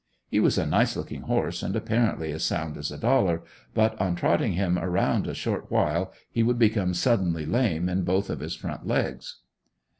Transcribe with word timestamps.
He 0.29 0.39
was 0.39 0.57
a 0.57 0.65
nice 0.65 0.97
looking 0.97 1.21
horse 1.21 1.61
and 1.61 1.75
apparently 1.75 2.31
as 2.31 2.43
sound 2.43 2.75
as 2.75 2.89
a 2.91 2.97
dollar; 2.97 3.43
but 3.75 4.01
on 4.01 4.15
trotting 4.15 4.53
him 4.53 4.79
around 4.79 5.27
a 5.27 5.35
short 5.35 5.69
while 5.69 6.11
he 6.31 6.41
would 6.41 6.57
become 6.57 6.95
suddenly 6.95 7.45
lame 7.45 7.87
in 7.87 8.01
both 8.03 8.31
of 8.31 8.39
his 8.39 8.55
front 8.55 8.87
legs. 8.87 9.41